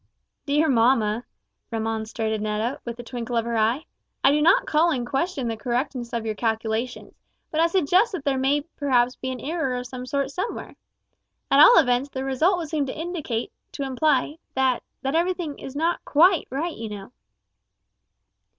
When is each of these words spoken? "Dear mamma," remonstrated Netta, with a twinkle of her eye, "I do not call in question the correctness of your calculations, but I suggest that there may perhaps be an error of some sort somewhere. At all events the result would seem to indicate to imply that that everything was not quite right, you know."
"Dear 0.47 0.67
mamma," 0.67 1.25
remonstrated 1.69 2.41
Netta, 2.41 2.79
with 2.85 2.97
a 2.97 3.03
twinkle 3.03 3.37
of 3.37 3.45
her 3.45 3.55
eye, 3.55 3.85
"I 4.23 4.31
do 4.31 4.41
not 4.41 4.65
call 4.65 4.89
in 4.89 5.05
question 5.05 5.47
the 5.47 5.55
correctness 5.55 6.11
of 6.11 6.25
your 6.25 6.33
calculations, 6.33 7.13
but 7.51 7.59
I 7.61 7.67
suggest 7.67 8.11
that 8.13 8.25
there 8.25 8.39
may 8.39 8.61
perhaps 8.61 9.15
be 9.15 9.29
an 9.29 9.39
error 9.39 9.75
of 9.75 9.85
some 9.85 10.07
sort 10.07 10.31
somewhere. 10.31 10.75
At 11.51 11.59
all 11.59 11.77
events 11.77 12.09
the 12.09 12.23
result 12.25 12.57
would 12.57 12.69
seem 12.69 12.87
to 12.87 12.99
indicate 12.99 13.51
to 13.73 13.83
imply 13.83 14.39
that 14.55 14.81
that 15.03 15.13
everything 15.13 15.55
was 15.61 15.75
not 15.75 16.03
quite 16.03 16.47
right, 16.49 16.75
you 16.75 16.89
know." 16.89 17.11